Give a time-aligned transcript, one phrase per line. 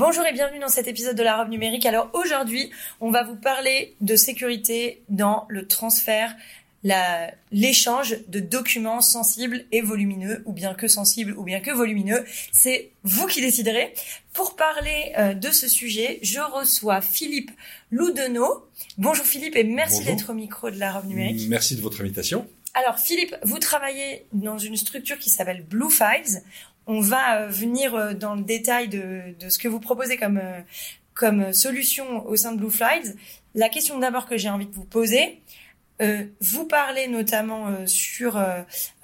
[0.00, 1.84] Bonjour et bienvenue dans cet épisode de la robe numérique.
[1.84, 2.70] Alors aujourd'hui,
[3.02, 6.34] on va vous parler de sécurité dans le transfert,
[7.52, 12.24] l'échange de documents sensibles et volumineux, ou bien que sensibles, ou bien que volumineux.
[12.50, 13.92] C'est vous qui déciderez.
[14.32, 17.50] Pour parler euh, de ce sujet, je reçois Philippe
[17.90, 18.70] Loudenot.
[18.96, 21.46] Bonjour Philippe et merci d'être au micro de la robe numérique.
[21.50, 22.48] Merci de votre invitation.
[22.72, 26.42] Alors Philippe, vous travaillez dans une structure qui s'appelle Blue Files
[26.86, 30.60] on va euh, venir euh, dans le détail de, ce que vous proposez comme, euh,
[31.14, 33.14] comme solution au sein de Blue Flies.
[33.54, 35.40] La question d'abord que j'ai envie de vous poser,
[36.40, 38.42] vous parlez notamment sur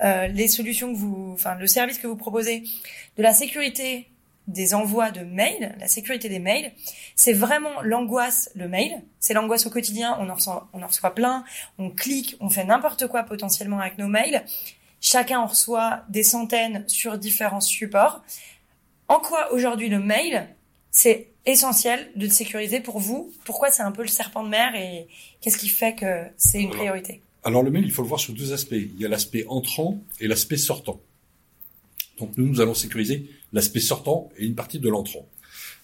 [0.01, 2.63] les solutions que vous, enfin le service que vous proposez,
[3.19, 4.09] de la sécurité
[4.47, 6.73] des envois de mails, la sécurité des mails.
[7.17, 9.03] C'est vraiment l'angoisse, le mail.
[9.19, 10.17] C'est l'angoisse au quotidien.
[10.21, 11.45] On en reçoit, on en reçoit plein.
[11.79, 14.45] On clique, on fait n'importe quoi potentiellement avec nos mails.
[15.01, 18.23] Chacun en reçoit des centaines sur différents supports.
[19.09, 20.49] En quoi aujourd'hui le mail,
[20.91, 23.33] c'est essentiel de sécuriser pour vous?
[23.45, 25.07] Pourquoi c'est un peu le serpent de mer et
[25.41, 27.21] qu'est-ce qui fait que c'est une priorité?
[27.45, 28.73] Alors, le mail, il faut le voir sur deux aspects.
[28.73, 31.01] Il y a l'aspect entrant et l'aspect sortant.
[32.19, 35.27] Donc nous, nous allons sécuriser l'aspect sortant et une partie de l'entrant.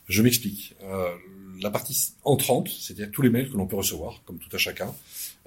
[0.09, 0.75] Je m'explique.
[0.83, 1.15] Euh,
[1.63, 4.95] la partie entrante, c'est-à-dire tous les mails que l'on peut recevoir, comme tout à chacun,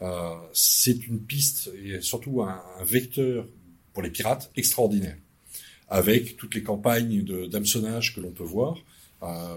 [0.02, 3.46] euh, c'est une piste et surtout un, vecteur
[3.94, 5.18] pour les pirates extraordinaire,
[5.90, 8.78] avec toutes les campagnes d'hameçonnage que l'on peut voir.
[9.24, 9.56] Euh,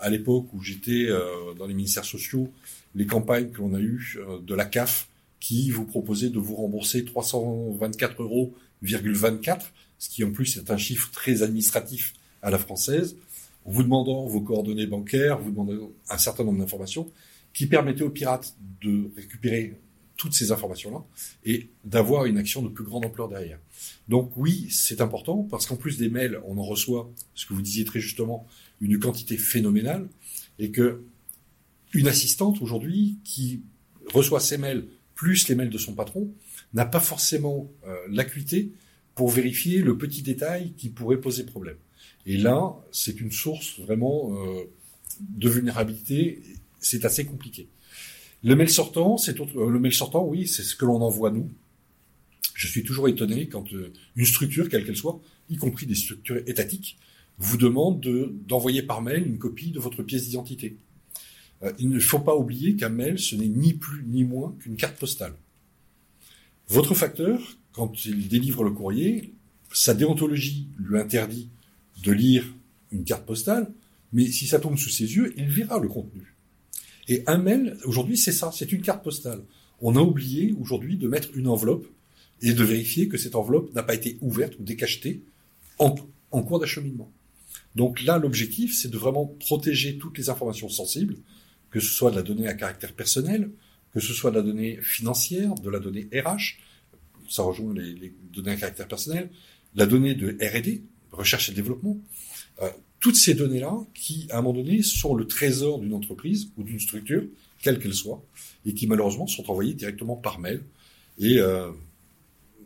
[0.00, 2.52] à l'époque où j'étais euh, dans les ministères sociaux,
[2.94, 5.08] les campagnes que l'on a eues de la CAF
[5.40, 10.76] qui vous proposait de vous rembourser 324 euros, 24, ce qui en plus est un
[10.76, 13.16] chiffre très administratif à la française,
[13.66, 17.10] vous demandant vos coordonnées bancaires, vous demandant un certain nombre d'informations,
[17.52, 19.78] qui permettaient aux pirates de récupérer
[20.16, 21.04] toutes ces informations-là
[21.44, 23.58] et d'avoir une action de plus grande ampleur derrière.
[24.08, 27.62] Donc oui, c'est important parce qu'en plus des mails, on en reçoit, ce que vous
[27.62, 28.46] disiez très justement,
[28.80, 30.08] une quantité phénoménale
[30.58, 31.02] et que
[31.92, 33.62] une assistante aujourd'hui qui
[34.12, 36.30] reçoit ses mails plus les mails de son patron
[36.74, 38.72] n'a pas forcément euh, l'acuité
[39.14, 41.76] pour vérifier le petit détail qui pourrait poser problème.
[42.26, 44.64] Et là, c'est une source vraiment euh,
[45.20, 46.42] de vulnérabilité.
[46.80, 47.68] C'est assez compliqué.
[48.42, 51.50] Le mail sortant, c'est euh, le mail sortant, oui, c'est ce que l'on envoie nous.
[52.54, 56.38] Je suis toujours étonné quand euh, une structure, quelle qu'elle soit, y compris des structures
[56.46, 56.98] étatiques,
[57.38, 58.00] vous demande
[58.46, 60.78] d'envoyer par mail une copie de votre pièce d'identité.
[61.78, 64.98] Il ne faut pas oublier qu'un mail, ce n'est ni plus ni moins qu'une carte
[64.98, 65.34] postale.
[66.68, 69.34] Votre facteur, quand il délivre le courrier,
[69.70, 71.50] sa déontologie lui interdit
[72.02, 72.44] de lire
[72.90, 73.72] une carte postale,
[74.12, 76.34] mais si ça tombe sous ses yeux, il verra le contenu.
[77.08, 79.42] Et un mail, aujourd'hui, c'est ça, c'est une carte postale.
[79.80, 81.86] On a oublié aujourd'hui de mettre une enveloppe
[82.42, 85.22] et de vérifier que cette enveloppe n'a pas été ouverte ou décachetée
[85.78, 85.94] en,
[86.42, 87.10] cours d'acheminement.
[87.74, 91.16] Donc là, l'objectif, c'est de vraiment protéger toutes les informations sensibles,
[91.70, 93.50] que ce soit de la donnée à caractère personnel,
[93.92, 96.58] que ce soit de la donnée financière, de la donnée RH,
[97.28, 99.30] ça rejoint les données à caractère personnel,
[99.74, 101.98] la donnée de R&D, recherche et développement,
[102.62, 106.62] euh, toutes ces données-là qui, à un moment donné, sont le trésor d'une entreprise ou
[106.62, 107.24] d'une structure,
[107.62, 108.22] quelle qu'elle soit,
[108.64, 110.62] et qui malheureusement sont envoyées directement par mail
[111.18, 111.70] et euh,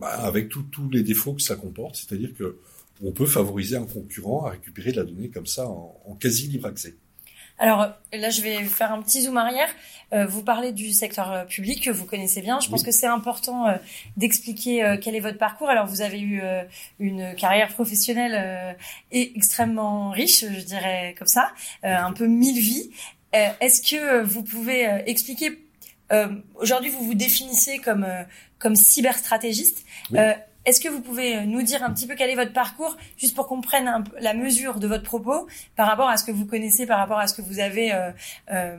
[0.00, 2.58] bah, avec tous les défauts que ça comporte, c'est-à-dire que
[3.02, 6.48] on peut favoriser un concurrent à récupérer de la donnée comme ça en, en quasi
[6.48, 6.96] libre accès.
[7.60, 9.68] Alors là, je vais faire un petit zoom arrière.
[10.12, 12.58] Euh, vous parlez du secteur euh, public que vous connaissez bien.
[12.58, 13.76] Je pense que c'est important euh,
[14.16, 15.68] d'expliquer euh, quel est votre parcours.
[15.68, 16.42] Alors vous avez eu
[16.98, 18.76] une carrière professionnelle
[19.12, 22.90] et extrêmement riche, je dirais comme ça, un peu mille vies.
[23.32, 25.58] Est-ce que vous pouvez expliquer
[26.56, 28.06] Aujourd'hui, vous vous définissez comme
[28.58, 29.84] comme cyberstratégiste.
[30.66, 33.34] Est-ce que vous pouvez euh, nous dire un petit peu quel est votre parcours, juste
[33.34, 36.44] pour qu'on prenne un la mesure de votre propos par rapport à ce que vous
[36.44, 38.10] connaissez, par rapport à ce que vous avez euh,
[38.52, 38.76] euh,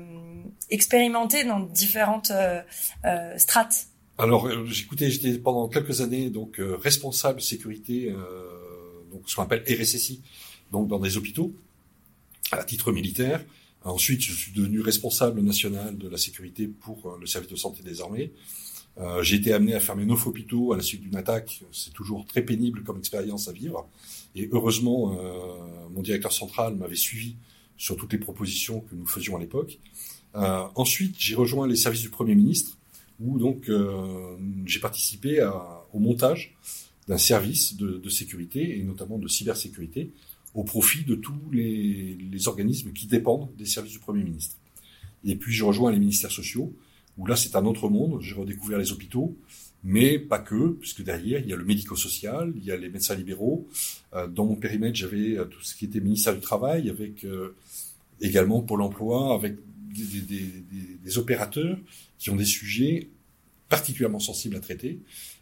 [0.69, 2.61] expérimenté dans différentes euh,
[3.05, 3.87] euh strates?
[4.17, 8.13] Alors, j'écoutais, j'étais pendant quelques années donc responsable sécurité,
[9.11, 10.21] donc ce qu'on appelle RSSI,
[10.71, 11.55] donc dans des hôpitaux
[12.51, 13.43] à titre militaire.
[13.83, 17.99] Ensuite, je suis devenu responsable national de la sécurité pour le service de santé des
[18.01, 18.31] armées.
[18.97, 21.61] Euh, j'ai été amené à fermer neuf hôpitaux à la suite d'une attaque.
[21.71, 23.89] C'est toujours très pénible comme expérience à vivre.
[24.35, 27.35] Et heureusement, euh, mon directeur central m'avait suivi
[27.77, 29.79] sur toutes les propositions que nous faisions à l'époque.
[30.35, 32.77] Euh, ensuite, j'ai rejoint les services du Premier ministre,
[33.19, 33.69] où donc
[34.65, 35.47] j'ai participé
[35.93, 36.55] au montage
[37.07, 40.11] d'un service de, sécurité et notamment de cybersécurité
[40.55, 44.55] au profit de tous les, les, organismes qui dépendent des services du Premier ministre.
[45.23, 46.73] Et puis je rejoins les ministères sociaux,
[47.17, 49.37] où là c'est un autre monde, j'ai redécouvert les hôpitaux,
[49.83, 53.15] mais pas que, puisque derrière il y a le médico-social, il y a les médecins
[53.15, 53.67] libéraux.
[54.13, 57.55] Euh, dans mon périmètre, j'avais euh, tout ce qui était ministère du Travail, avec euh,
[58.21, 59.55] également Pôle Emploi, avec
[59.93, 61.77] des, opérateurs
[62.17, 63.09] qui ont des sujets
[63.67, 64.99] particulièrement sensibles à traiter,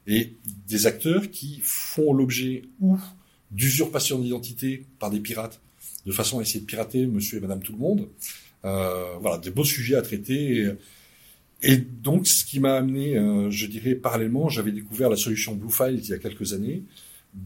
[0.07, 0.33] et
[0.67, 2.97] des acteurs qui font l'objet ou
[3.51, 5.61] d'usurpation d'identité par des pirates,
[6.05, 8.07] de façon à essayer de pirater monsieur et madame tout le monde.
[8.63, 10.71] Voilà, des beaux sujets à traiter.
[12.01, 15.99] Donc, ce qui m'a amené, euh, je dirais, parallèlement, j'avais découvert la solution Blue Files
[16.01, 16.83] il y a quelques années,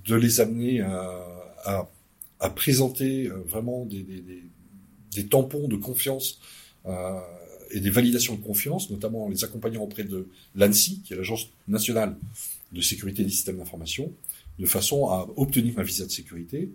[0.05, 1.23] de les amener à,
[1.65, 1.89] à,
[2.39, 4.43] à présenter euh, vraiment des, des, des,
[5.15, 6.39] des, tampons de confiance
[6.85, 7.19] euh,
[7.71, 11.49] et des validations de confiance, notamment en les accompagnant auprès de l'ANSI, qui est l'Agence
[11.67, 12.15] nationale
[12.71, 14.11] de sécurité des systèmes d'information,
[14.59, 16.69] de façon à obtenir un visa de sécurité.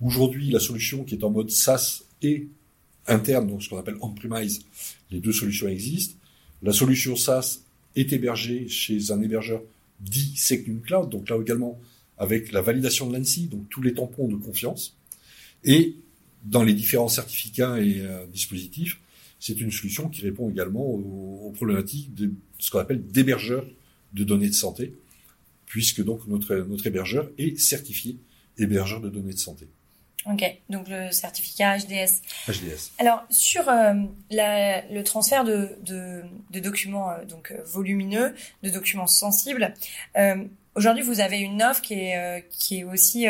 [0.00, 2.48] Aujourd'hui, la solution qui est en mode SaaS et
[3.06, 4.60] interne, donc ce qu'on appelle on-premise,
[5.10, 6.14] les deux solutions existent.
[6.62, 7.60] La solution SaaS
[7.94, 9.62] est hébergée chez un hébergeur
[10.00, 11.80] dit Secure Cloud, donc là également
[12.18, 14.96] avec la validation de l'ANSI, donc tous les tampons de confiance.
[15.64, 15.96] Et
[16.44, 19.00] dans les différents certificats et euh, dispositifs,
[19.40, 23.66] c'est une solution qui répond également aux, problématiques de ce qu'on appelle d'hébergeurs
[24.12, 24.94] de données de santé,
[25.66, 28.16] puisque donc notre hébergeur est certifié
[28.56, 29.68] hébergeur de données de santé.
[30.26, 32.22] Ok, donc le certificat HDS.
[32.48, 32.90] HDS.
[32.98, 33.94] Alors sur euh,
[34.30, 39.72] la, le transfert de, de, de documents euh, donc euh, volumineux, de documents sensibles,
[40.16, 40.44] euh,
[40.74, 43.26] aujourd'hui vous avez une offre qui est euh, qui est aussi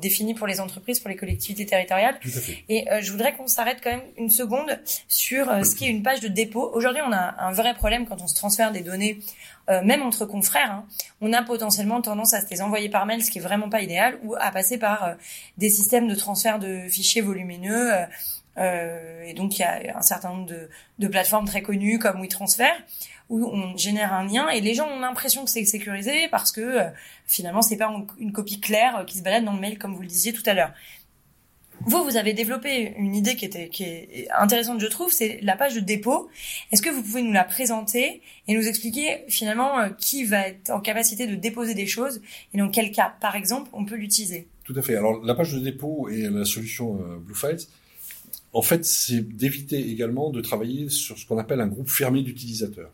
[0.00, 2.18] définie pour les entreprises, pour les collectivités territoriales.
[2.20, 2.64] Tout à fait.
[2.68, 4.78] Et je voudrais qu'on s'arrête quand même une seconde
[5.08, 6.70] sur ce qui est une page de dépôt.
[6.74, 9.18] Aujourd'hui, on a un vrai problème quand on se transfère des données
[9.68, 10.86] euh, même entre confrères, hein,
[11.20, 13.82] on a potentiellement tendance à se les envoyer par mail, ce qui est vraiment pas
[13.82, 15.14] idéal, ou à passer par euh,
[15.58, 17.92] des systèmes de transfert de fichiers volumineux.
[18.58, 20.68] Euh, euh et donc il y a un certain nombre de,
[21.00, 22.70] de plateformes très connues comme WeTransfer
[23.28, 26.78] où on génère un lien et les gens ont l'impression que c'est sécurisé parce que
[27.26, 30.06] finalement c'est pas une copie claire qui se balade dans le mail comme vous le
[30.06, 30.72] disiez tout à l'heure.
[31.80, 35.56] Vous, vous avez développé une idée qui, était, qui est intéressante, je trouve, c'est la
[35.56, 36.28] page de dépôt.
[36.72, 40.70] Est-ce que vous pouvez nous la présenter et nous expliquer finalement euh, qui va être
[40.70, 42.22] en capacité de déposer des choses
[42.54, 44.48] et dans quel cas, par exemple, on peut l'utiliser?
[44.64, 44.96] Tout à fait.
[44.96, 47.66] Alors, la page de dépôt et la solution euh, Blue Files,
[48.56, 52.90] en fait, c'est d'éviter également de travailler sur ce qu'on appelle un groupe fermé d'utilisateurs.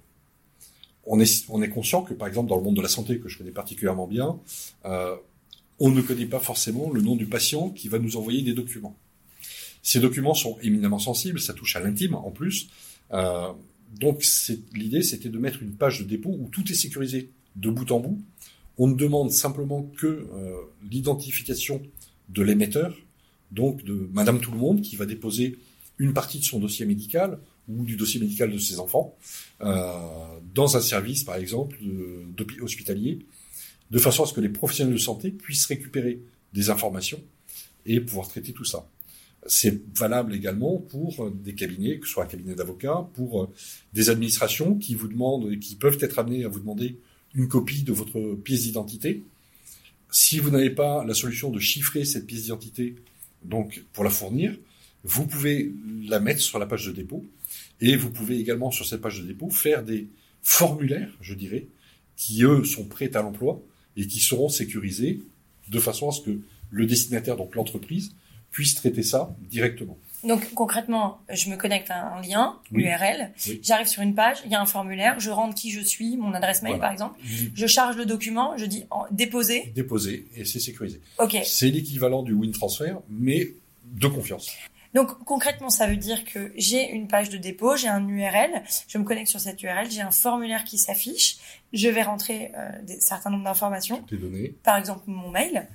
[1.06, 3.28] On est, on est conscient que, par exemple, dans le monde de la santé, que
[3.28, 4.40] je connais particulièrement bien,
[4.86, 5.14] euh,
[5.78, 8.96] on ne connaît pas forcément le nom du patient qui va nous envoyer des documents.
[9.84, 12.68] Ces documents sont éminemment sensibles, ça touche à l'intime en plus.
[13.12, 13.52] Euh,
[14.00, 14.24] donc
[14.74, 18.00] l'idée, c'était de mettre une page de dépôt où tout est sécurisé de bout en
[18.00, 18.20] bout.
[18.78, 20.56] On ne demande simplement que euh,
[20.90, 21.80] l'identification
[22.30, 22.96] de l'émetteur,
[23.52, 25.58] donc de Madame Tout le Monde, qui va déposer
[25.98, 27.38] une partie de son dossier médical
[27.68, 29.16] ou du dossier médical de ses enfants
[29.60, 29.92] euh,
[30.54, 31.78] dans un service, par exemple,
[32.60, 33.20] hospitalier,
[33.90, 36.20] de façon à ce que les professionnels de santé puissent récupérer
[36.52, 37.20] des informations
[37.86, 38.88] et pouvoir traiter tout ça.
[39.46, 43.50] C'est valable également pour des cabinets, que ce soit un cabinet d'avocats, pour
[43.92, 46.96] des administrations qui vous demandent, qui peuvent être amenées à vous demander
[47.34, 49.22] une copie de votre pièce d'identité.
[50.10, 52.96] Si vous n'avez pas la solution de chiffrer cette pièce d'identité,
[53.44, 54.56] donc pour la fournir,
[55.04, 55.72] vous pouvez
[56.06, 57.24] la mettre sur la page de dépôt
[57.80, 60.08] et vous pouvez également sur cette page de dépôt faire des
[60.42, 61.66] formulaires, je dirais,
[62.16, 63.60] qui eux sont prêts à l'emploi
[63.96, 65.20] et qui seront sécurisés
[65.68, 66.38] de façon à ce que
[66.70, 68.14] le destinataire, donc l'entreprise,
[68.50, 69.98] puisse traiter ça directement.
[70.24, 72.84] Donc concrètement, je me connecte à un lien Oui.
[72.84, 73.60] URL, Oui.
[73.62, 76.32] j'arrive sur une page, il y a un formulaire, je rentre qui je suis, mon
[76.34, 76.82] adresse mail Voilà.
[76.84, 77.18] par exemple,
[77.54, 79.72] je charge le document, je dis en- déposer.
[79.74, 81.00] Déposé et c'est sécurisé.
[81.18, 81.36] Ok.
[81.44, 83.52] C'est l'équivalent du WinTransfer, mais
[83.84, 84.50] de confiance.
[84.94, 88.98] Donc concrètement, ça veut dire que j'ai une page de dépôt, j'ai un URL, je
[88.98, 91.38] me connecte sur cette URL, j'ai un formulaire qui s'affiche,
[91.72, 94.04] je vais rentrer euh, des certain nombre d'informations,
[94.62, 95.66] par exemple mon mail,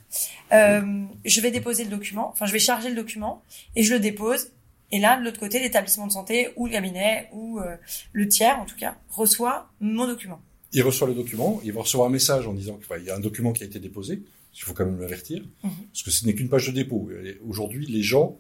[0.53, 3.41] euh, je vais déposer le document, enfin je vais charger le document
[3.75, 4.51] et je le dépose.
[4.91, 7.75] Et là, de l'autre côté, l'établissement de santé ou le cabinet ou euh,
[8.13, 10.39] le tiers, en tout cas, reçoit mon document.
[10.71, 13.19] Il reçoit le document, il va recevoir un message en disant qu'il y a un
[13.19, 14.21] document qui a été déposé.
[14.55, 15.71] Il faut quand même l'avertir, Mhm.
[15.91, 17.09] parce que ce n'est qu'une page de dépôt.
[17.45, 18.37] Aujourd'hui, les gens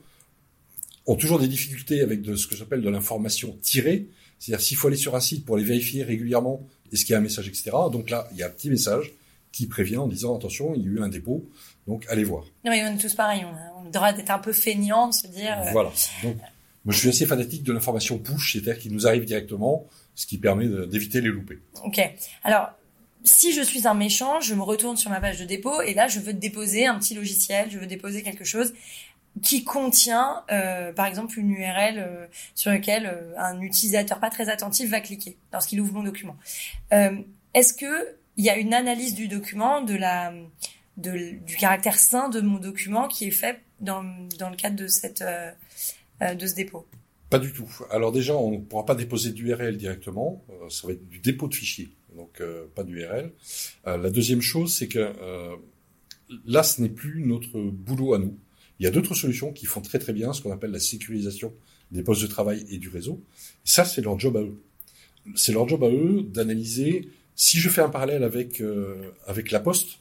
[1.07, 4.07] ont toujours des difficultés avec de ce que j'appelle de l'information tirée.
[4.39, 6.61] C'est-à-dire s'il faut aller sur un site pour aller vérifier régulièrement
[6.93, 7.71] est-ce qu'il y a un message, etc.
[7.91, 9.13] Donc là, il y a un petit message
[9.51, 11.49] qui prévient en disant attention, il y a eu un dépôt,
[11.87, 12.43] donc allez voir.
[12.63, 13.43] Non, mais on est tous pareils.
[13.45, 15.57] On a, le droit d'être un peu feignant, de se dire.
[15.65, 15.91] euh, Voilà.
[16.23, 16.35] Donc,
[16.85, 20.37] moi, je suis assez fanatique de l'information push, c'est-à-dire qui nous arrive directement, ce qui
[20.37, 21.59] permet d'éviter les loupés.
[21.83, 21.99] Ok.
[22.43, 22.69] Alors,
[23.23, 26.07] si je suis un méchant, je me retourne sur ma page de dépôt et là,
[26.07, 28.73] je veux déposer un petit logiciel, je veux déposer quelque chose
[29.41, 34.49] qui contient, euh, par exemple, une URL euh, sur laquelle euh, un utilisateur pas très
[34.49, 36.35] attentif va cliquer lorsqu'il ouvre mon document.
[36.91, 40.31] Est-ce que il y a une analyse du document, de la,
[40.97, 44.03] de, du caractère sain de mon document qui est fait dans,
[44.37, 45.23] dans le cadre de cette,
[46.21, 46.85] de ce dépôt?
[47.31, 47.67] Pas du tout.
[47.89, 51.55] Alors déjà, on ne pourra pas déposer d'URL directement, ça va être du dépôt de
[51.55, 52.43] fichier, donc
[52.75, 53.31] pas d'URL.
[53.85, 55.15] La deuxième chose, c'est que
[56.45, 58.37] là, ce n'est plus notre boulot à nous.
[58.79, 61.53] Il y a d'autres solutions qui font très très bien ce qu'on appelle la sécurisation
[61.91, 63.21] des postes de travail et du réseau.
[63.63, 64.61] Ça, c'est leur job à eux.
[65.35, 67.09] C'est leur job à eux d'analyser.
[67.35, 69.99] Si je fais un parallèle avec euh, avec la Poste,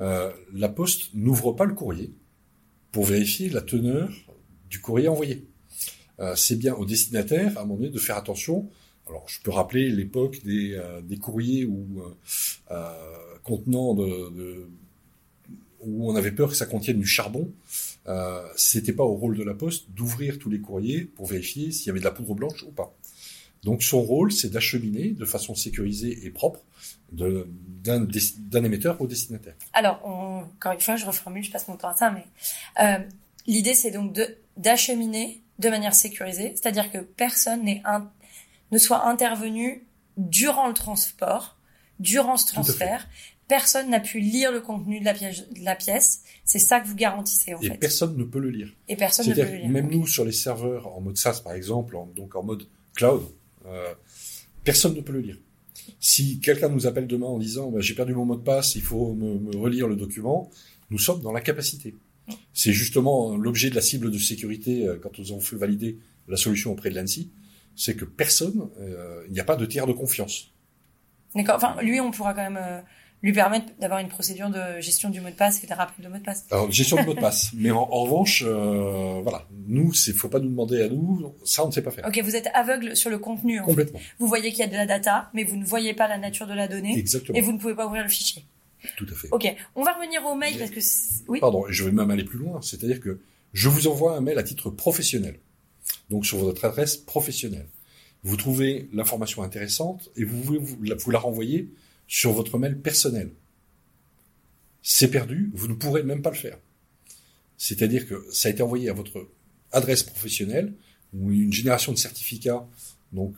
[0.00, 2.10] euh, la Poste n'ouvre pas le courrier
[2.92, 4.10] pour vérifier la teneur
[4.70, 5.46] du courrier envoyé.
[6.20, 8.68] Euh, c'est bien au destinataire, à un moment donné, de faire attention.
[9.06, 11.66] Alors, je peux rappeler l'époque des, des courriers
[13.42, 14.68] contenant de-
[15.80, 17.50] où on avait peur que ça contienne du charbon.
[18.08, 21.86] Euh, C'était pas au rôle de la Poste d'ouvrir tous les courriers pour vérifier s'il
[21.86, 22.94] y avait de la poudre blanche ou pas.
[23.64, 26.60] Donc, son rôle, c'est d'acheminer de façon sécurisée et propre
[27.12, 29.54] d'un émetteur au destinataire.
[29.72, 32.24] Alors, on- encore une fois, je reformule, je passe mon temps à ça, mais
[32.82, 32.98] euh,
[33.46, 34.16] l'idée, c'est donc
[34.56, 38.10] d'acheminer de manière sécurisée, c'est-à-dire que personne un,
[38.70, 39.84] ne soit intervenu
[40.16, 41.56] durant le transport,
[41.98, 43.08] durant ce transfert.
[43.48, 45.48] Personne n'a pu lire le contenu de la pièce.
[45.50, 46.22] de la pièce.
[46.44, 47.78] C'est ça que vous garantissez, en Et fait.
[47.78, 48.72] personne ne peut le lire.
[48.88, 49.68] Et personne ne peut le lire.
[49.70, 53.22] même nous, sur les serveurs en mode SaaS, par exemple, en- donc en mode cloud,
[53.66, 53.94] euh,
[54.64, 55.38] personne ne peut le lire.
[56.00, 58.82] Si quelqu'un nous appelle demain en disant bah, j'ai perdu mon mot de passe, il
[58.82, 60.50] faut me, me relire le document,
[60.90, 61.94] nous sommes dans l'incapacité.
[62.52, 66.36] C'est justement l'objet de la cible de sécurité euh, quand nous avons fait valider la
[66.36, 67.30] solution auprès de l'ANSI,
[67.74, 70.52] c'est que personne, euh, il n'y a pas de tiers de confiance.
[71.34, 71.56] D'accord.
[71.56, 72.80] Enfin, lui, on pourra quand même euh,
[73.22, 76.08] lui permettre d'avoir une procédure de gestion du mot de passe et de rappel de
[76.10, 76.44] mot de passe.
[76.50, 77.50] Alors, gestion de mot de passe.
[77.54, 81.64] Mais en, en revanche, euh, voilà, nous, c'est faut pas nous demander à nous, ça
[81.64, 82.06] on ne sait pas faire.
[82.06, 83.58] Ok, vous êtes aveugle sur le contenu.
[83.58, 83.70] en fait.
[83.70, 84.00] Complètement.
[84.18, 86.46] Vous voyez qu'il y a de la data, mais vous ne voyez pas la nature
[86.46, 87.36] de la donnée Exactement.
[87.36, 88.44] et vous ne pouvez pas ouvrir le fichier.
[88.96, 89.28] Tout à fait.
[89.32, 90.80] Ok, on va revenir au mail parce que
[91.28, 91.40] oui.
[91.40, 92.60] Pardon, je vais même aller plus loin.
[92.62, 93.18] C'est-à-dire que
[93.52, 95.40] je vous envoie un mail à titre professionnel.
[96.10, 97.66] Donc sur votre adresse professionnelle.
[98.22, 101.68] Vous trouvez l'information intéressante et vous vous la, vous la renvoyer
[102.08, 103.30] sur votre mail personnel.
[104.82, 106.58] C'est perdu, vous ne pourrez même pas le faire.
[107.58, 109.28] C'est-à-dire que ça a été envoyé à votre
[109.72, 110.72] adresse professionnelle
[111.12, 112.66] ou une génération de certificats
[113.12, 113.36] donc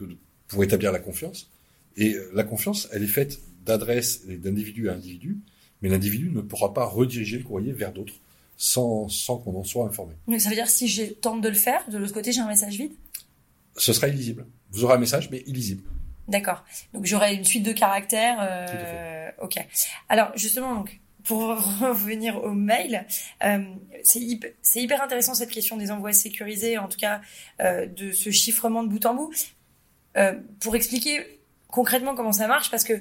[0.48, 1.50] pour établir la confiance.
[1.96, 5.38] Et euh, la confiance, elle est faite d'adresse et d'individu à individu,
[5.82, 8.14] mais l'individu ne pourra pas rediriger le courrier vers d'autres
[8.56, 10.14] sans, sans qu'on en soit informé.
[10.28, 12.48] Donc ça veut dire si je tente de le faire, de l'autre côté j'ai un
[12.48, 12.92] message vide?
[13.76, 14.46] Ce sera illisible.
[14.70, 15.82] Vous aurez un message, mais illisible.
[16.28, 16.64] D'accord.
[16.94, 18.36] Donc j'aurai une suite de caractères.
[18.36, 19.66] Tout Euh, ok.
[20.08, 21.48] Alors justement, donc pour
[21.80, 23.06] revenir au mail,
[23.44, 23.64] euh,
[24.02, 27.20] c'est hyper, intéressant cette question des envois sécurisés, en tout cas
[27.60, 29.32] euh, de ce chiffrement de bout en bout.
[30.16, 32.94] Euh, pour expliquer concrètement comment ça marche, parce que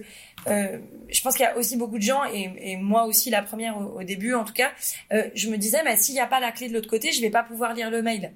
[0.48, 3.42] euh, je pense qu'il y a aussi beaucoup de gens, et, et moi aussi la
[3.42, 4.72] première au, au début en tout cas,
[5.12, 7.22] euh, je me disais, mais s'il n'y a pas la clé de l'autre côté, je
[7.22, 8.34] vais pas pouvoir lire le mail.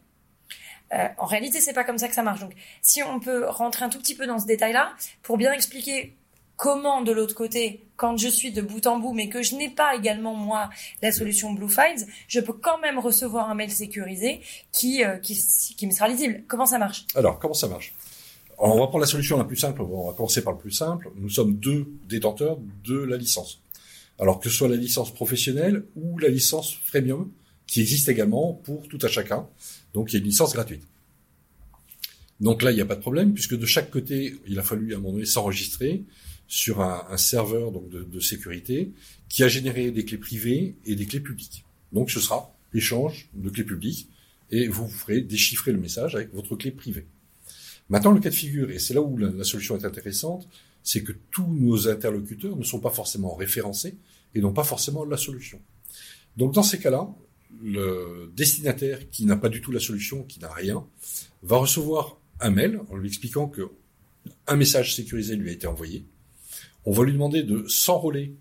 [0.94, 2.42] Euh, en réalité, c'est pas comme ça que ça marche.
[2.42, 6.16] Donc, si on peut rentrer un tout petit peu dans ce détail-là, pour bien expliquer
[6.56, 9.70] comment de l'autre côté, quand je suis de bout en bout, mais que je n'ai
[9.70, 10.70] pas également moi
[11.02, 15.88] la solution Blue Files, je peux quand même recevoir un mail sécurisé qui euh, qui,
[15.88, 16.44] me sera lisible.
[16.48, 17.06] Comment ça marche?
[17.16, 17.94] Alors, comment ça marche?
[18.60, 19.82] On va prendre la solution la plus simple.
[19.82, 21.10] On va commencer par le plus simple.
[21.16, 23.60] Nous sommes deux détenteurs de la licence.
[24.20, 27.32] Alors, que ce soit la licence professionnelle ou la licence freemium,
[27.66, 29.48] qui existe également pour tout à chacun.
[29.94, 30.84] Donc, il y a une licence gratuite.
[32.40, 34.94] Donc là, il n'y a pas de problème, puisque de chaque côté, il a fallu
[34.94, 36.04] à un moment donné s'enregistrer
[36.48, 38.92] sur un, serveur donc de, sécurité
[39.30, 41.64] qui a généré des clés privées et des clés publiques.
[41.94, 44.10] Donc, ce sera échange de clés publiques
[44.52, 47.06] et vous ferez déchiffrer le message avec votre clé privée.
[47.90, 50.48] Maintenant, le cas de figure, et c'est là où la solution est intéressante,
[50.84, 53.96] c'est que tous nos interlocuteurs ne sont pas forcément référencés
[54.36, 55.60] et n'ont pas forcément la solution.
[56.36, 57.08] Donc, dans ces cas-là,
[57.62, 60.86] le destinataire qui n'a pas du tout la solution, qui n'a rien,
[61.42, 63.70] va recevoir un mail en lui expliquant que
[64.48, 66.06] un message sécurisé lui a été envoyé.
[66.86, 68.36] On va lui demander de s'enrôler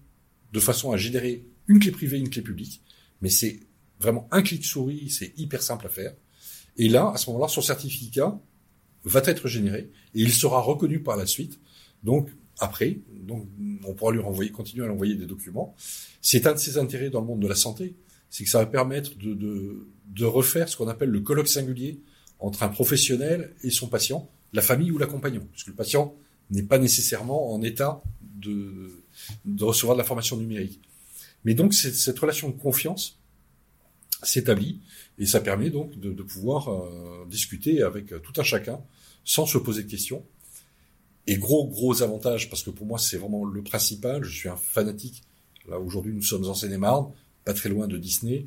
[0.52, 2.82] de façon à générer une clé privée, une clé publique,
[3.20, 3.60] mais c'est
[4.00, 6.14] vraiment un clic souris, c'est hyper simple à faire.
[6.76, 8.40] Et là, à ce moment-là, son certificat
[9.04, 11.60] va être généré et il sera reconnu par la suite.
[12.02, 12.98] Donc, après.
[13.10, 13.48] Donc,
[13.84, 15.74] on pourra lui renvoyer, continuer à lui envoyer des documents.
[16.20, 17.94] C'est un de ses intérêts dans le monde de la santé,
[18.32, 22.00] c'est que ça va permettre de, de, de refaire ce qu'on appelle le colloque singulier
[22.38, 26.16] entre un professionnel et son patient, la famille ou l'accompagnant, puisque le patient
[26.50, 28.90] n'est pas nécessairement en état de,
[29.44, 30.80] de recevoir de l'information numérique.
[31.44, 33.18] Mais donc cette, cette relation de confiance
[34.22, 34.80] s'établit
[35.18, 38.80] et ça permet donc de, de pouvoir euh, discuter avec tout un chacun
[39.26, 40.24] sans se poser de questions.
[41.26, 44.24] Et gros gros avantage parce que pour moi c'est vraiment le principal.
[44.24, 45.22] Je suis un fanatique.
[45.68, 47.12] Là aujourd'hui nous sommes en Seine-et-Marne,
[47.44, 48.46] pas très loin de Disney.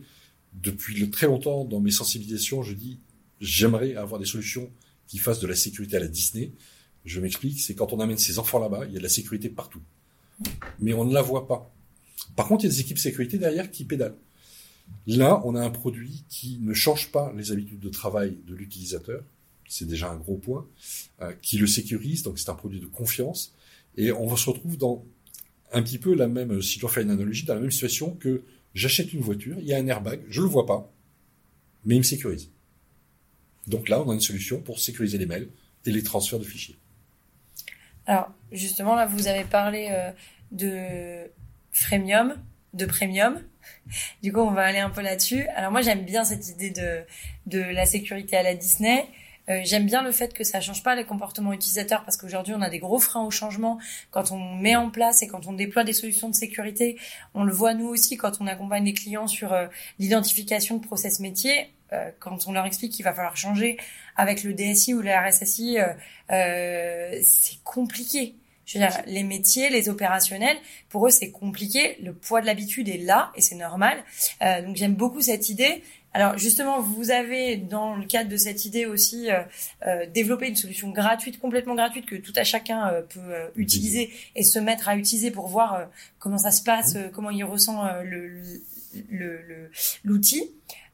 [0.54, 3.00] Depuis très longtemps dans mes sensibilisations, je dis
[3.42, 4.72] j'aimerais avoir des solutions
[5.08, 6.52] qui fassent de la sécurité à la Disney.
[7.04, 9.50] Je m'explique, c'est quand on amène ses enfants là-bas, il y a de la sécurité
[9.50, 9.82] partout.
[10.80, 11.72] Mais on ne la voit pas.
[12.36, 14.18] Par contre, il y a des équipes sécurité derrière qui pédalent.
[15.08, 19.24] Là, on a un produit qui ne change pas les habitudes de travail de l'utilisateur.
[19.68, 20.68] C'est déjà un gros point.
[21.22, 23.54] Euh, qui le sécurise, donc c'est un produit de confiance.
[23.98, 25.06] Et on se retrouve dans
[25.72, 28.16] un petit peu la même, si je dois faire une analogie, dans la même situation
[28.16, 28.44] que
[28.75, 30.91] j'achète une voiture, il y a un airbag, je le vois pas,
[31.86, 32.51] mais il me sécurise.
[33.67, 35.50] Donc là, on a une solution pour sécuriser les mails
[35.86, 36.77] et les transferts de fichiers.
[38.05, 40.12] Alors, justement, là, vous avez parlé euh,
[40.51, 41.27] de
[41.72, 42.36] freemium,
[42.74, 43.41] de premium.
[44.22, 45.48] Du coup, on va aller un peu là-dessus.
[45.55, 47.01] Alors moi, j'aime bien cette idée de,
[47.48, 49.08] de la sécurité à la Disney.
[49.50, 52.62] Euh, j'aime bien le fait que ça change pas les comportements utilisateurs parce qu'aujourd'hui on
[52.62, 55.84] a des gros freins au changement quand on met en place et quand on déploie
[55.84, 56.98] des solutions de sécurité.
[57.34, 59.68] On le voit nous aussi quand on accompagne les clients sur euh,
[60.00, 61.70] l'identification de process métier.
[61.94, 63.78] Euh, quand on leur explique qu'il va falloir changer
[64.16, 65.78] avec le DSI ou le RSSI,
[66.30, 68.36] c'est compliqué.
[68.66, 70.58] Je veux dire, les métiers, les opérationnels,
[70.90, 71.98] pour eux, c'est compliqué.
[72.04, 74.04] Le poids de l'habitude est là et c'est normal.
[74.42, 75.84] Euh, donc, j'aime beaucoup cette idée.
[76.14, 79.42] Alors, justement, vous avez, dans le cadre de cette idée aussi, euh,
[79.86, 84.44] euh développé une solution gratuite, complètement gratuite, que tout à chacun euh, peut utiliser et
[84.44, 87.12] se mettre à utiliser pour voir comment ça se passe, mmh.
[87.14, 88.62] comment il ressent le
[90.04, 90.52] l'outil.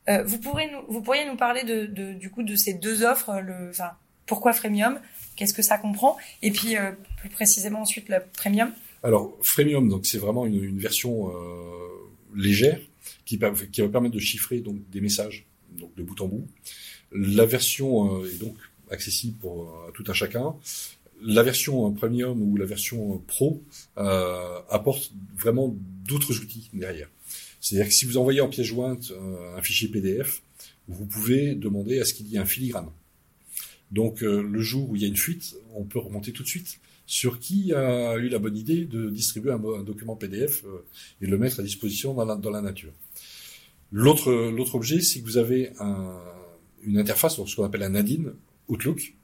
[0.07, 3.03] Le, vous pourrez nous, vous pourriez nous parler de, de, du coup de ces deux
[3.03, 3.91] offres, le, enfin,
[4.25, 4.99] pourquoi freemium?
[5.41, 8.71] Qu'est-ce que ça comprend Et puis euh, plus précisément ensuite le premium.
[9.01, 11.33] Alors freemium, donc c'est vraiment une, version euh,
[12.35, 12.79] légère
[13.25, 13.39] qui,
[13.71, 15.47] qui va permettre de chiffrer donc des messages
[15.79, 16.47] donc de bout en bout.
[17.11, 18.55] La version euh, est donc
[18.91, 20.53] accessible pour tout un chacun.
[21.23, 23.63] La version premium ou la version pro
[23.95, 25.73] apporte vraiment
[26.05, 27.09] d'autres outils derrière.
[27.61, 29.13] C'est-à-dire que si vous envoyez en pièce jointe
[29.55, 30.41] un fichier PDF,
[30.87, 32.89] vous pouvez demander à ce qu'il y ait un filigrane.
[33.91, 36.47] Donc euh, le jour où il y a une fuite, on peut remonter tout de
[36.47, 40.85] suite sur qui a eu la bonne idée de distribuer un, document PDF euh,
[41.21, 42.93] et le mettre à disposition dans la, nature.
[43.91, 46.17] L'autre objet, c'est que vous avez un,
[46.83, 48.33] une interface, ce qu'on appelle un Nadine
[48.69, 49.15] Outlook,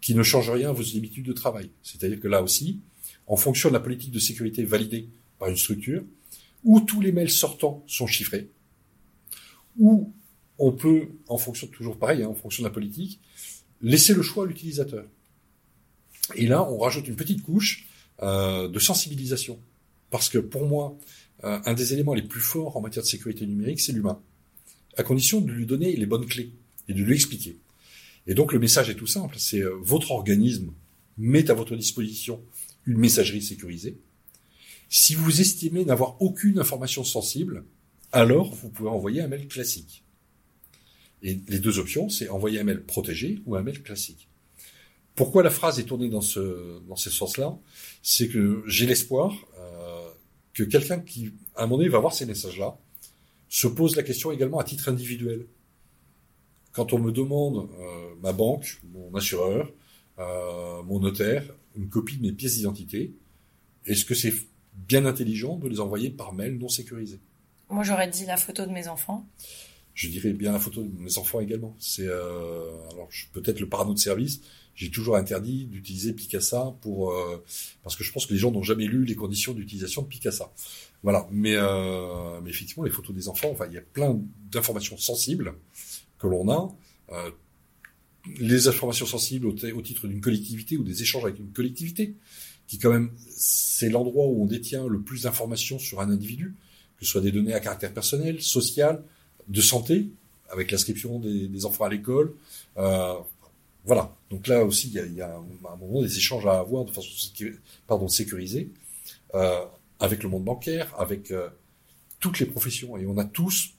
[0.00, 1.70] qui ne change rien à vos habitudes de travail.
[1.82, 2.80] C'est-à-dire que là aussi,
[3.26, 6.04] en fonction de la politique de sécurité validée par une structure,
[6.62, 8.50] où tous les mails sortants sont chiffrés,
[9.78, 10.12] où
[10.58, 13.20] on peut, en fonction toujours pareil, hein, en fonction de la politique,
[13.84, 15.04] laisser le choix à l'utilisateur.
[16.34, 17.86] Et là, on rajoute une petite couche
[18.22, 19.60] euh, de sensibilisation.
[20.10, 20.98] Parce que pour moi,
[21.44, 24.20] euh, un des éléments les plus forts en matière de sécurité numérique, c'est l'humain.
[24.96, 26.52] À condition de lui donner les bonnes clés
[26.88, 27.58] et de lui expliquer.
[28.26, 30.72] Et donc le message est tout simple, c'est euh, votre organisme
[31.18, 32.40] met à votre disposition
[32.86, 33.98] une messagerie sécurisée.
[34.88, 37.64] Si vous estimez n'avoir aucune information sensible,
[38.12, 40.03] alors vous pouvez envoyer un mail classique.
[41.24, 44.28] Et les deux options, c'est envoyer un mail protégé ou un mail classique.
[45.14, 47.56] Pourquoi la phrase est tournée dans ce sens-là?
[48.02, 50.10] C'est que j'ai l'espoir euh,
[50.52, 52.76] que quelqu'un qui, à un moment donné, va voir ces messages-là,
[53.48, 55.46] se pose la question également à titre individuel.
[56.72, 59.72] Quand on me demande euh, ma banque, mon assureur,
[60.18, 61.44] euh, mon notaire,
[61.76, 63.14] une copie de mes pièces d'identité,
[63.86, 64.34] est-ce que c'est
[64.74, 67.18] bien intelligent de les envoyer par mail non sécurisé?
[67.70, 69.26] Moi, j'aurais dit la photo de mes enfants
[69.94, 71.76] je dirais bien la photo de mes enfants également.
[71.78, 74.40] C'est euh, alors peut-être le parano de service.
[74.74, 77.42] J'ai toujours interdit d'utiliser Picasa pour euh,
[77.84, 80.52] parce que je pense que les gens n'ont jamais lu les conditions d'utilisation de Picasa.
[81.04, 81.28] Voilà.
[81.30, 85.54] Mais, euh, mais effectivement, les photos des enfants, enfin, il y a plein d'informations sensibles
[86.18, 86.74] que l'on a.
[87.12, 87.30] Euh,
[88.40, 92.16] les informations sensibles au, au titre d'une collectivité ou des échanges avec une collectivité,
[92.66, 96.54] qui quand même c'est l'endroit où on détient le plus d'informations sur un individu,
[96.96, 99.04] que ce soit des données à caractère personnel, social,
[99.48, 100.08] de santé,
[100.50, 102.34] avec l'inscription des, des, enfants à l'école.
[102.76, 103.14] Euh,
[103.84, 104.14] voilà.
[104.30, 106.84] Donc là aussi, il y a, il y a un moment des échanges à avoir
[106.84, 107.08] de façon
[107.86, 108.70] pardon, sécurisée
[109.34, 109.64] euh,
[110.00, 111.48] avec le monde bancaire, avec euh,
[112.20, 112.96] toutes les professions.
[112.96, 113.70] Et on a tous,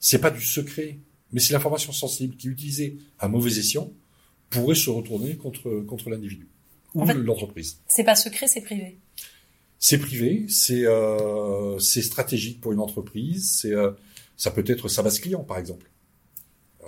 [0.00, 0.98] c'est pas du secret,
[1.32, 3.90] mais c'est l'information sensible qui, utilisée à mauvais escient,
[4.50, 6.48] pourrait se retourner contre, contre l'individu.
[6.94, 7.78] ou En fait- l'entreprise.
[7.86, 8.98] C'est pas secret, c'est privé.
[9.78, 13.50] C'est privé, c'est euh, c'est stratégique pour une entreprise.
[13.60, 13.90] C'est euh,
[14.36, 15.90] ça peut être sa base client par exemple.
[16.84, 16.86] Euh,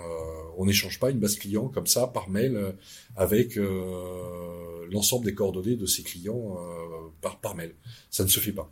[0.56, 2.72] on n'échange pas une base client comme ça par mail euh,
[3.16, 7.74] avec euh, l'ensemble des coordonnées de ses clients euh, par par mail.
[8.10, 8.70] Ça ne se fait pas.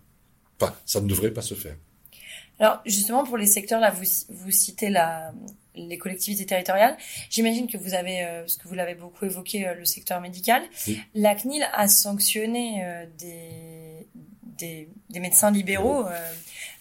[0.60, 1.76] Enfin, ça ne devrait pas se faire.
[2.58, 5.32] Alors justement pour les secteurs là, vous vous citez la
[5.74, 6.96] les collectivités territoriales.
[7.30, 10.62] J'imagine que vous avez, euh, parce que vous l'avez beaucoup évoqué, euh, le secteur médical.
[10.86, 11.00] Oui.
[11.14, 14.06] La CNIL a sanctionné euh, des,
[14.58, 16.04] des des médecins libéraux,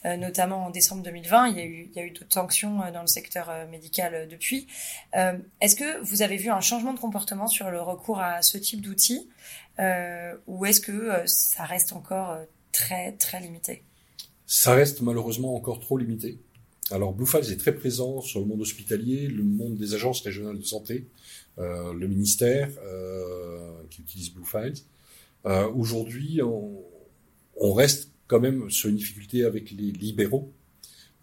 [0.04, 1.50] notamment en décembre 2020.
[1.50, 4.26] Il y a eu il y d'autres sanctions euh, dans le secteur euh, médical euh,
[4.26, 4.68] depuis.
[5.16, 8.58] Euh, Est-ce que vous avez vu un changement de comportement sur le recours à ce
[8.58, 9.30] type d'outils,
[9.80, 13.84] euh, ou est-ce que euh, ça reste encore euh, très très limité?
[14.48, 16.40] Ça reste malheureusement encore trop limité.
[16.92, 20.64] Alors Bluefiles est très présent sur le monde hospitalier, le monde des agences régionales de
[20.66, 21.08] santé,
[21.58, 24.84] euh, le ministère euh, qui utilise Bluefiles.
[25.46, 30.54] Euh, Aujourd'hui, on reste quand même sur une difficulté avec les libéraux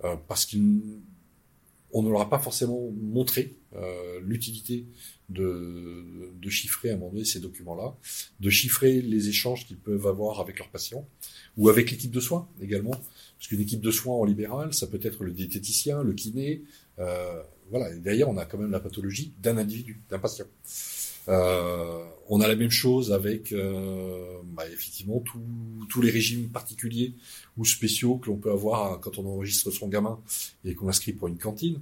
[0.05, 4.85] euh, parce qu'on ne leur a pas forcément montré euh, l'utilité
[5.31, 6.05] de,
[6.51, 7.97] chiffrer à un moment donné ces documents-là,
[8.41, 11.09] de chiffrer les échanges qu'ils peuvent avoir avec leurs patients
[11.57, 12.91] ou avec l'équipe de soins également.
[13.39, 16.63] Parce qu'une équipe de soins en libéral, ça peut être le diététicien, le kiné.
[16.99, 17.91] Euh, voilà.
[17.95, 20.47] Et derrière, on a quand même la pathologie d'un individu, d'un patient.
[21.29, 27.15] Euh, on a la même chose avec euh, bah, effectivement tous- les régimes particuliers
[27.57, 30.21] ou spéciaux que l'on peut avoir quand on enregistre son gamin
[30.65, 31.81] et qu'on inscrit pour une cantine.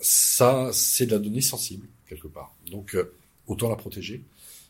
[0.00, 2.54] Ça, c'est de la donnée sensible quelque part.
[2.70, 3.14] Donc, euh,
[3.46, 4.22] autant la protéger.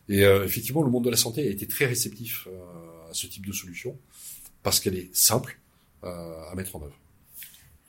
[0.08, 2.48] Et effectivement, le monde de la santé a été très réceptif
[3.10, 3.94] à ce type de solution
[4.62, 5.58] parce qu'elle est simple
[6.02, 6.96] à mettre en œuvre.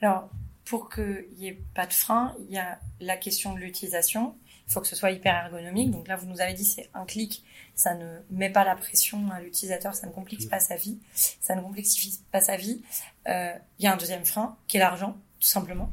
[0.02, 0.30] Alors,
[0.66, 4.36] pour qu'il n'y ait pas de frein, il y a la question de l'utilisation.
[4.70, 5.90] Il faut que ce soit hyper ergonomique.
[5.90, 7.44] Donc là, vous nous avez dit, c'est un clic.
[7.74, 11.56] Ça ne met pas la pression à l'utilisateur, ça ne complique pas sa vie, ça
[11.56, 12.84] ne complexifie pas sa vie.
[13.28, 15.92] Euh, il y a un deuxième frein, qui est l'argent, tout simplement.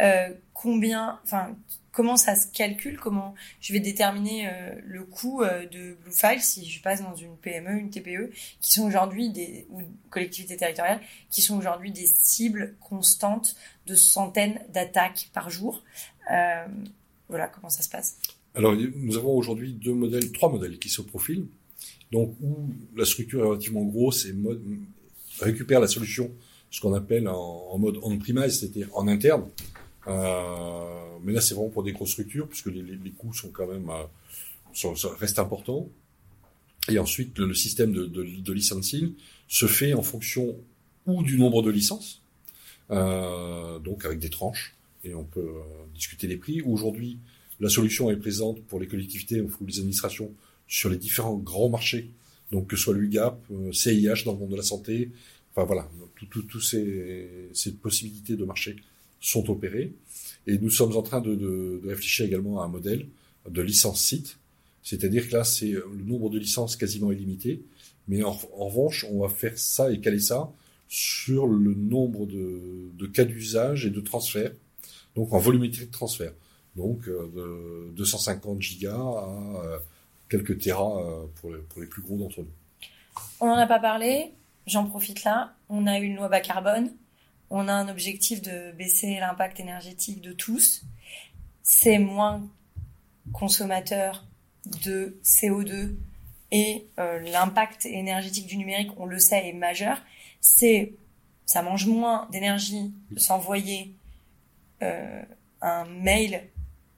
[0.00, 1.54] Euh, combien, enfin,
[1.92, 2.98] comment ça se calcule?
[2.98, 7.36] Comment je vais déterminer euh, le coût euh, de Bluefile si je passe dans une
[7.36, 12.74] PME, une TPE, qui sont aujourd'hui des ou collectivités territoriales, qui sont aujourd'hui des cibles
[12.80, 13.54] constantes
[13.86, 15.84] de centaines d'attaques par jour.
[17.28, 18.18] Voilà comment ça se passe?
[18.54, 21.46] Alors, nous avons aujourd'hui deux modèles, trois modèles qui se profilent.
[22.12, 24.62] Donc, où la structure est relativement grosse et mode,
[25.40, 26.30] récupère la solution,
[26.70, 29.48] ce qu'on appelle en, mode on-premise, c'est-à-dire en interne.
[30.06, 33.90] Euh, mais là, c'est vraiment pour des grosses structures, puisque les, coûts sont quand même
[33.90, 35.88] euh, restent importants.
[36.88, 39.12] Et ensuite, le, système de, de, de licensing
[39.48, 40.56] se fait en fonction
[41.06, 42.22] ou du nombre de licences,
[42.90, 44.75] euh, donc avec des tranches,
[45.06, 45.62] et on peut euh,
[45.94, 46.60] discuter des prix.
[46.62, 47.18] Aujourd'hui,
[47.60, 49.40] la solution est présente pour les collectivités.
[49.40, 50.32] Ou les administrations
[50.66, 52.10] sur les différents grands marchés,
[52.50, 55.10] donc que ce soit l'UGAP, euh, CIH dans le monde de la santé,
[55.54, 58.76] enfin voilà, toutes tout, tout ces, possibilités de marché
[59.20, 59.92] sont opérées.
[60.46, 63.06] Et nous sommes en train de, réfléchir également à un modèle
[63.48, 64.38] de licence site,
[64.82, 67.62] c'est-à-dire que là, c'est le nombre de licences quasiment illimité,
[68.08, 70.52] mais en, en revanche, on va faire ça et caler ça
[70.88, 74.52] sur le nombre de, de cas d'usage et de transfert,
[75.16, 76.32] donc en volumétrie de transfert.
[76.76, 79.78] Donc euh, de 250 gigas à euh,
[80.28, 82.52] quelques terras euh, pour, les, plus gros d'entre nous.
[83.40, 84.32] On n'en a pas parlé,
[84.66, 85.54] j'en profite là.
[85.70, 86.92] On a une loi bas carbone,
[87.50, 90.84] on a un objectif de baisser l'impact énergétique de tous.
[91.62, 92.46] C'est moins
[93.32, 94.24] consommateur
[94.84, 95.94] de CO2
[96.52, 99.98] et l'impact énergétique du numérique, on le sait, est majeur.
[100.40, 100.94] C'est
[101.44, 103.94] ça mange moins d'énergie de s'envoyer
[104.82, 105.22] euh,
[105.62, 106.42] un mail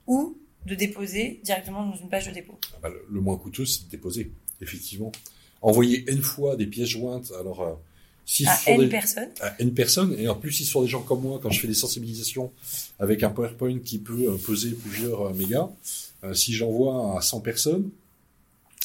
[0.07, 0.37] ou
[0.67, 2.59] de déposer directement dans une page de dépôt.
[2.75, 5.13] Ah bah, le, le moins coûteux, c'est de déposer, effectivement.
[5.63, 7.73] Envoyer N fois des pièces jointes, alors euh,
[8.25, 9.31] si À N des- personnes.
[9.41, 11.61] à N personnes, et en plus, si ce sont des gens comme moi, quand je
[11.61, 12.53] fais des sensibilisations
[12.99, 15.69] avec un PowerPoint qui peut euh, peser plusieurs euh, mégas,
[16.25, 17.91] euh, si j'envoie à 100 personnes,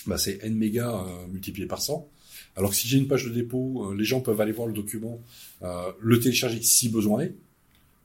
[0.08, 2.08] bah, c'est N mégas euh, multiplié par 100.
[2.56, 4.74] Alors que si j'ai une page de dépôt, euh, les gens peuvent aller voir le
[4.74, 5.20] document,
[5.62, 7.34] le télécharger si besoin est,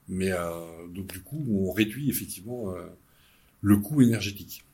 [0.09, 2.87] mais euh, donc du coup, on réduit effectivement euh,
[3.61, 4.65] le coût énergétique.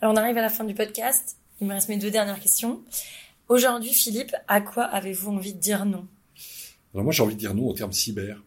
[0.00, 1.36] Alors on arrive à la fin du podcast.
[1.60, 2.82] Il me reste mes deux dernières questions.
[3.48, 6.06] Aujourd'hui, Philippe, à quoi avez-vous envie de dire non?
[6.92, 8.42] Alors moi, j'ai envie de dire non au terme cyber.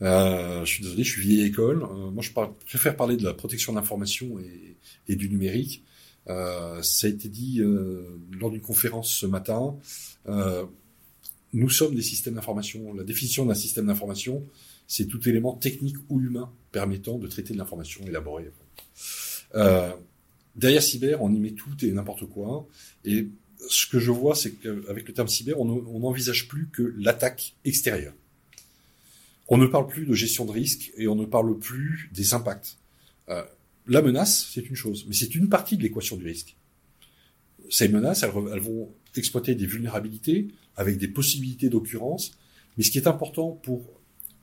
[0.00, 1.82] Euh, je suis désolé, je suis vieille école.
[1.84, 4.76] Euh, moi, je par- préfère parler de la protection de l'information et,
[5.08, 5.84] et du numérique.
[6.28, 9.76] Euh, ça a été dit euh, lors d'une conférence ce matin.
[10.28, 10.64] Euh,
[11.52, 12.94] nous sommes des systèmes d'information.
[12.94, 14.44] La définition d'un système d'information,
[14.92, 18.50] c'est tout élément technique ou humain permettant de traiter de l'information élaborée.
[19.54, 19.90] Euh,
[20.54, 22.68] derrière cyber, on y met tout et n'importe quoi.
[23.06, 23.28] Et
[23.70, 28.12] ce que je vois, c'est qu'avec le terme cyber, on n'envisage plus que l'attaque extérieure.
[29.48, 32.76] On ne parle plus de gestion de risque et on ne parle plus des impacts.
[33.30, 33.42] Euh,
[33.86, 36.54] la menace, c'est une chose, mais c'est une partie de l'équation du risque.
[37.70, 42.32] Ces menaces, elles, vont exploiter des vulnérabilités avec des possibilités d'occurrence,
[42.76, 44.01] mais ce qui est important pour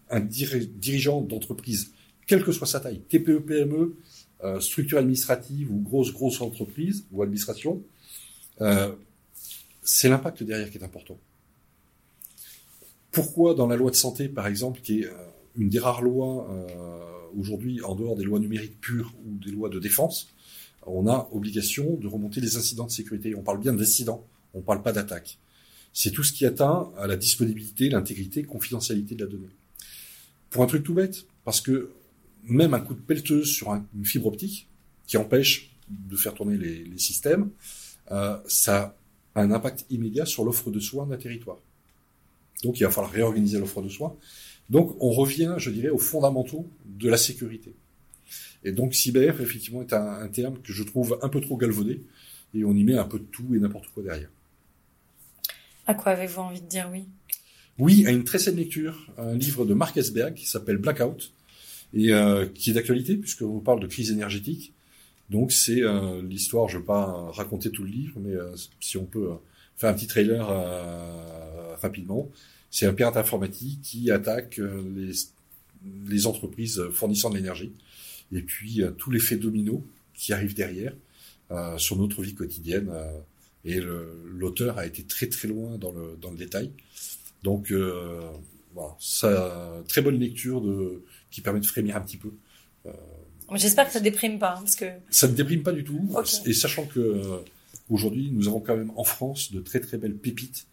[0.10, 1.92] un dirigeant d'entreprise,
[2.28, 3.96] quelle que soit sa taille, TPE, PME,
[4.44, 7.84] euh, structure administrative ou grosse grosse entreprise ou administration,
[8.62, 8.94] euh,
[9.82, 11.18] c'est l'impact derrière qui est important.
[13.12, 15.14] Pourquoi dans la loi de santé, par exemple, qui est euh,
[15.58, 16.48] une des rares lois
[17.38, 20.30] aujourd'hui en dehors des lois numériques pures ou des lois de défense,
[20.86, 23.36] on a obligation de remonter les incidents de sécurité.
[23.36, 25.38] On parle bien d'incidents, on ne parle pas d'attaque.
[25.92, 29.50] C'est tout ce qui atteint à la disponibilité, l'intégrité, confidentialité de la donnée.
[30.50, 31.92] Pour un truc tout bête, parce que
[32.44, 34.68] même un coup de pelleteuse sur une fibre optique
[35.06, 37.50] qui empêche de faire tourner les, systèmes,
[38.12, 38.96] euh, ça
[39.36, 41.58] a un impact immédiat sur l'offre de soins d'un territoire.
[42.64, 44.16] Donc il va falloir réorganiser l'offre de soins.
[44.70, 47.74] Donc on revient, je dirais, aux fondamentaux de la sécurité.
[48.64, 52.02] Et donc cyber, effectivement, est un, terme que je trouve un peu trop galvaudé,
[52.54, 54.30] et on y met un peu de tout et n'importe quoi derrière.
[55.88, 57.06] À quoi avez-vous envie de dire oui?
[57.80, 61.32] Oui, à une très saine lecture, un livre de Mark Esberg qui s'appelle Blackout,
[61.94, 64.74] et euh, qui est d'actualité puisque on parle de crise énergétique.
[65.30, 68.98] Donc c'est euh, l'histoire, je ne vais pas raconter tout le livre, mais euh, si
[68.98, 69.30] on peut
[69.78, 70.46] faire un petit trailer
[71.82, 72.30] rapidement,
[72.70, 74.60] c'est un pirate informatique qui attaque
[76.10, 77.72] les, entreprises fournissant de l'énergie
[78.34, 79.82] et puis tous les faits dominos
[80.14, 80.94] qui arrivent derrière
[81.78, 82.92] sur notre vie quotidienne.
[83.64, 86.72] et l'auteur a été très très loin dans le détail.
[87.44, 87.72] Donc
[88.74, 92.32] voilà, ça, très bonne lecture de, qui permet de frémir un petit peu.
[92.86, 92.92] Euh,
[93.56, 96.02] J'espère que ça déprime pas, hein, parce que ça ne déprime pas du tout.
[96.46, 97.38] Et sachant que euh,
[97.90, 100.68] aujourd'hui, nous avons quand même en France de très très belles pépites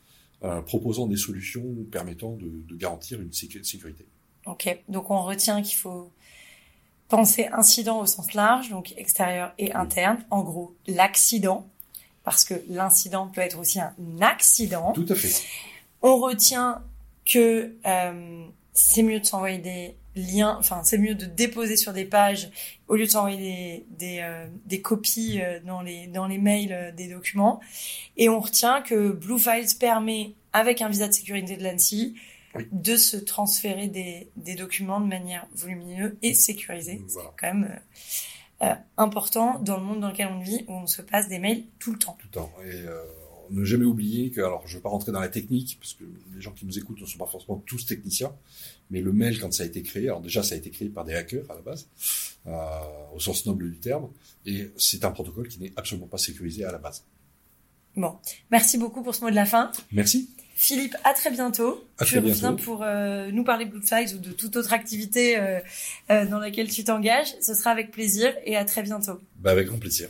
[0.44, 4.07] euh, proposant des solutions permettant de, de garantir une sécurité.
[4.44, 6.12] Ok, donc on retient qu'il faut
[7.09, 10.18] penser incident au sens large, donc extérieur et interne.
[10.31, 11.66] En gros, l'accident,
[12.24, 14.92] parce que l'incident peut être aussi un accident.
[14.92, 15.42] Tout à fait.
[16.08, 16.84] On retient
[17.24, 22.04] que euh, c'est mieux de s'envoyer des liens, enfin c'est mieux de déposer sur des
[22.04, 22.48] pages
[22.86, 26.94] au lieu de s'envoyer des, des, euh, des copies euh, dans les dans les mails
[26.96, 27.58] des documents.
[28.16, 32.14] Et on retient que Blue Files permet avec un visa de sécurité de l'ANSI
[32.70, 37.02] de se transférer des, des documents de manière volumineuse et sécurisée.
[37.08, 37.80] C'est quand même
[38.96, 41.90] important dans le monde dans lequel on vit où on se passe des mails tout
[41.90, 42.16] le temps.
[42.20, 42.52] Tout le temps.
[42.64, 45.94] Et ne jamais oublier que, alors je ne vais pas rentrer dans la technique, parce
[45.94, 46.04] que
[46.35, 48.32] les gens qui nous écoutent ne sont pas forcément tous techniciens,
[48.90, 51.04] mais le mail, quand ça a été créé, alors déjà ça a été créé par
[51.04, 51.87] des hackers à la base,
[52.46, 52.52] euh,
[53.14, 54.09] au sens noble du terme,
[54.44, 57.04] et c'est un protocole qui n'est absolument pas sécurisé à la base.
[57.96, 58.16] Bon,
[58.50, 59.72] merci beaucoup pour ce mot de la fin.
[59.90, 60.28] Merci.
[60.54, 61.87] Philippe, à très bientôt.
[61.98, 65.61] À tu reviens pour euh, nous parler Blue Files ou de toute autre activité euh,
[66.09, 67.35] dans laquelle tu t'engages.
[67.42, 69.20] Ce sera avec plaisir et à très bientôt.
[69.38, 70.09] Bah avec grand plaisir.